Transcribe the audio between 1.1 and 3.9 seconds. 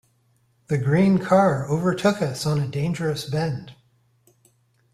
car overtook us on a dangerous bend.